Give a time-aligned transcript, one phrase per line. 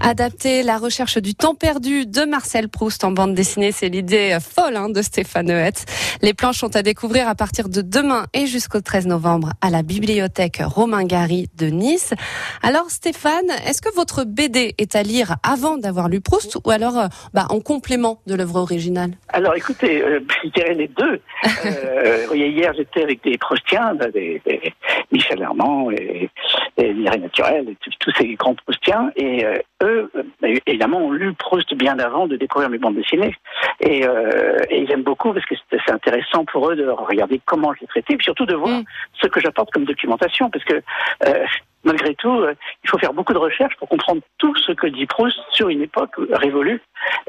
[0.00, 4.76] Adapter la recherche du temps perdu de Marcel Proust en bande dessinée, c'est l'idée folle
[4.76, 5.84] hein, de Stéphane Huette.
[6.22, 9.82] Les planches sont à découvrir à partir de demain et jusqu'au 13 novembre à la
[9.82, 12.14] bibliothèque Romain Gary de Nice.
[12.62, 16.98] Alors Stéphane, est-ce que votre BD est à lire avant d'avoir lu Proust ou alors
[16.98, 19.12] euh, bah, en complément de l'œuvre originale?
[19.28, 21.20] Alors écoutez, euh, je dirais les deux.
[21.64, 24.74] euh, hier j'étais avec des Proustiens, des, des
[25.12, 26.30] Michel Herman et,
[26.78, 31.34] et Mireille Naturel, et tous ces grands Proustiens, et euh, eux, euh, évidemment, ont lu
[31.34, 33.34] Proust bien avant de découvrir mes bandes dessinées.
[33.80, 37.74] Et, euh, et ils aiment beaucoup parce que c'est intéressant pour eux de regarder comment
[37.74, 38.84] je l'ai traité, et surtout de voir mm.
[39.20, 40.80] ce que j'apporte comme documentation, parce que
[41.26, 41.44] euh,
[41.84, 45.06] malgré tout, euh, il faut faire beaucoup de recherches pour comprendre tout ce que dit
[45.06, 46.80] Proust sur une époque révolue,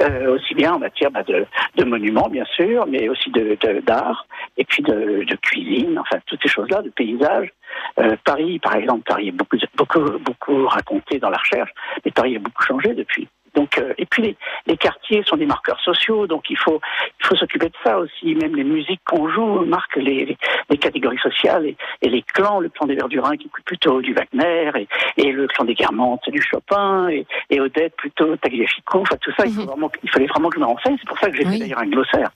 [0.01, 1.45] euh, aussi bien en matière bah, de,
[1.75, 6.41] de, monuments, bien sûr, mais aussi de d'art, et puis de, de, cuisine, enfin toutes
[6.41, 7.51] ces choses-là, de paysages.
[7.99, 11.71] Euh, Paris, par exemple, Paris est beaucoup, beaucoup, beaucoup raconté dans la recherche,
[12.05, 13.27] mais Paris a beaucoup changé depuis.
[13.55, 16.79] Donc, euh, et puis les, les, quartiers sont des marqueurs sociaux, donc il faut
[17.19, 18.35] il faut s'occuper de ça aussi.
[18.35, 20.37] Même les musiques qu'on joue marquent les,
[20.69, 22.59] les, catégories sociales et, et, les clans.
[22.59, 26.29] Le clan des Verdurins qui écoute plutôt du Wagner et, et le clan des Guermantes
[26.29, 28.99] du Chopin et, et Odette plutôt Tagliafico.
[28.99, 29.67] Enfin tout ça, il, faut mhm.
[29.67, 30.97] vraiment, il fallait vraiment que je me renseigne.
[30.99, 32.29] C'est pour ça que j'ai fait d'ailleurs un glossaire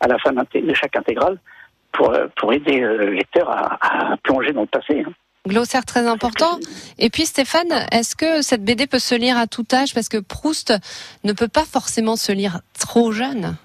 [0.00, 1.38] à la fin de chaque intégrale
[1.94, 5.04] pour euh, pour aider euh, le lecteur à, à plonger dans le passé.
[5.06, 5.12] Hein.
[5.46, 6.58] Glossaire très important.
[6.98, 9.92] Et puis Stéphane, est-ce que cette BD peut se lire à tout âge?
[9.92, 10.72] Parce que Proust
[11.22, 13.56] ne peut pas forcément se lire trop jeune.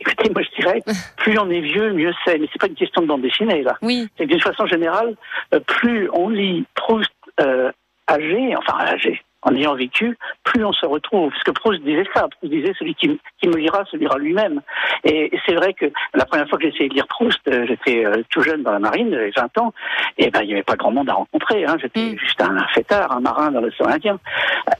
[0.00, 0.80] Écoutez, moi je dirais,
[1.16, 2.38] plus on est vieux, mieux c'est.
[2.38, 3.76] Mais c'est pas une question de bande dessinée là.
[3.82, 4.08] Oui.
[4.16, 5.16] C'est d'une façon générale,
[5.52, 7.10] euh, plus on lit Proust
[7.40, 7.72] euh,
[8.08, 11.30] âgé, enfin âgé, en ayant vécu, plus on se retrouve.
[11.30, 12.28] Parce que Proust disait ça.
[12.28, 14.60] Proust disait celui qui, qui me lira se lira lui-même.
[15.04, 18.04] Et, c'est vrai que la première fois que j'ai essayé de lire Proust, euh, j'étais
[18.04, 19.72] euh, tout jeune dans la marine, j'avais 20 ans,
[20.16, 21.64] et ben il n'y avait pas grand monde à rencontrer.
[21.64, 21.76] Hein.
[21.80, 22.18] J'étais mm.
[22.18, 24.18] juste un, fêtard, un marin dans l'océan Indien.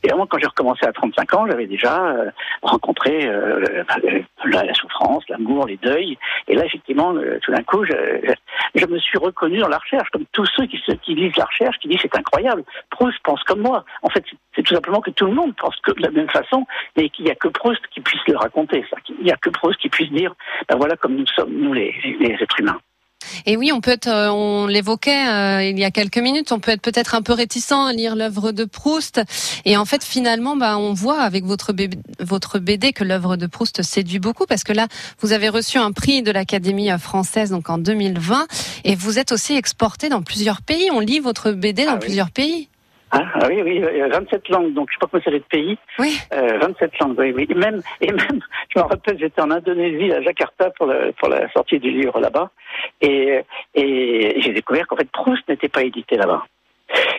[0.03, 2.31] Et vraiment, quand j'ai recommencé à 35 ans, j'avais déjà euh,
[2.63, 3.31] rencontré
[4.45, 6.17] la, souffrance, l'amour, les deuils.
[6.49, 7.95] Et là, effectivement, tout d'un coup, je,
[8.75, 11.79] je, me suis reconnu dans la recherche, comme tous ceux qui, qui lisent la recherche,
[11.79, 12.65] qui disent c'est incroyable.
[12.91, 13.85] Proust pense comme moi.
[14.03, 16.67] En fait, c'est tout simplement que tout le monde pense que de la même façon,
[16.97, 18.85] mais qu'il n'y a que Proust qui puisse le raconter.
[18.91, 18.97] Ça.
[19.09, 20.35] Il n'y a que Proust qui puisse dire,
[20.69, 22.81] ben voilà comme nous sommes, nous les, les êtres humains.
[23.47, 26.61] Et oui, on peut être, euh, on l'évoquait euh, il y a quelques minutes, on
[26.61, 29.21] peut être peut-être un peu réticent à lire l'œuvre de Proust.
[29.65, 33.47] Et en fait, finalement, bah, on voit avec votre BD, votre BD que l'œuvre de
[33.47, 34.89] Proust séduit beaucoup parce que là,
[35.21, 38.47] vous avez reçu un prix de l'Académie française donc en 2020
[38.85, 40.91] et vous êtes aussi exporté dans plusieurs pays.
[40.93, 42.69] On lit votre BD dans ah plusieurs pays.
[43.15, 45.79] Ah, ah, oui, oui, 27 langues, donc je sais pas comment c'est de pays.
[45.99, 46.19] Oui.
[46.33, 47.47] Euh, 27 langues, oui, oui.
[47.49, 48.41] Et même, et même,
[48.75, 52.19] je me rappelle, j'étais en Indonésie, à Jakarta, pour, le, pour la sortie du livre
[52.19, 52.51] là-bas,
[53.01, 53.43] et,
[53.75, 56.45] et j'ai découvert qu'en fait Proust n'était pas édité là-bas.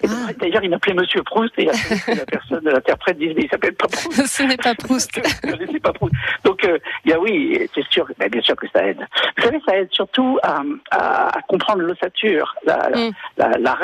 [0.03, 0.33] Ah.
[0.37, 4.25] D'ailleurs, il m'appelait Monsieur Proust et la personne, l'interprète disait, mais il s'appelle pas Proust.
[4.25, 5.21] Ce n'est pas Proust.
[5.43, 6.13] c'est pas Proust.
[6.43, 9.05] Donc, euh, y a oui, c'est sûr, bien sûr que ça aide.
[9.37, 10.61] Vous savez, ça aide surtout à,
[10.91, 13.11] à, comprendre l'ossature, la, mm.
[13.37, 13.77] la, la,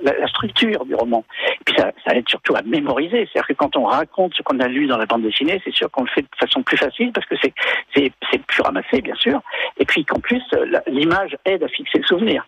[0.00, 1.24] la, structure du roman.
[1.48, 3.28] Et puis, ça, ça aide surtout à mémoriser.
[3.32, 5.90] C'est-à-dire que quand on raconte ce qu'on a lu dans la bande dessinée, c'est sûr
[5.90, 9.40] qu'on le fait de façon plus facile parce que c'est plus ramassé, bien sûr.
[9.78, 10.42] Et puis qu'en plus,
[10.86, 12.46] l'image aide à fixer le souvenir.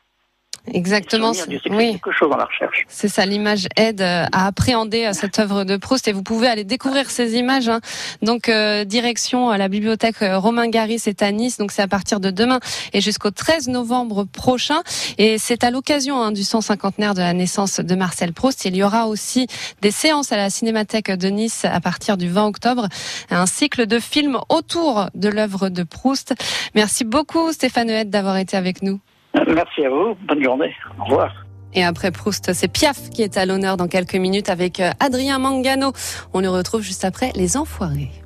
[0.73, 1.33] Exactement.
[1.71, 2.01] Oui.
[2.19, 2.87] chose dans la recherche.
[2.89, 6.49] C'est ça, l'image aide euh, à appréhender euh, cette œuvre de Proust et vous pouvez
[6.49, 7.69] aller découvrir ces images.
[7.69, 7.81] Hein.
[8.23, 11.59] Donc euh, direction à la bibliothèque Romain Gary, c'est à Nice.
[11.59, 12.61] Donc c'est à partir de demain
[12.95, 14.83] et jusqu'au 13 novembre prochain.
[15.19, 18.65] Et c'est à l'occasion hein, du 150 de la naissance de Marcel Proust.
[18.65, 19.47] Il y aura aussi
[19.83, 22.89] des séances à la Cinémathèque de Nice à partir du 20 octobre.
[23.31, 26.35] Un cycle de films autour de l'œuvre de Proust.
[26.75, 29.01] Merci beaucoup Stéphane Huette d'avoir été avec nous.
[29.35, 30.17] Merci à vous.
[30.29, 30.73] Bonne journée.
[30.99, 31.45] Au revoir.
[31.75, 35.39] Et après Proust, c'est Piaf qui est à l'honneur dans quelques minutes avec euh, Adrien
[35.39, 35.93] Mangano.
[36.33, 38.11] On le retrouve juste après Les Enfoirés.